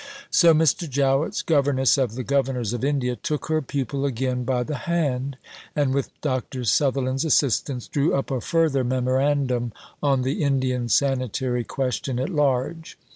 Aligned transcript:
So 0.31 0.55
Mr. 0.55 0.89
Jowett's 0.89 1.43
"Governess 1.43 1.95
of 1.95 2.15
the 2.15 2.23
Governors 2.23 2.73
of 2.73 2.83
India" 2.83 3.15
took 3.15 3.49
her 3.49 3.61
pupil 3.61 4.03
again 4.03 4.43
by 4.43 4.63
the 4.63 4.73
hand, 4.89 5.37
and, 5.75 5.93
with 5.93 6.09
Dr. 6.21 6.63
Sutherland's 6.63 7.23
assistance, 7.23 7.87
drew 7.87 8.15
up 8.15 8.31
a 8.31 8.41
further 8.41 8.83
Memorandum 8.83 9.73
on 10.01 10.23
the 10.23 10.41
Indian 10.43 10.89
sanitary 10.89 11.63
question 11.63 12.17
at 12.19 12.29
large. 12.29 12.97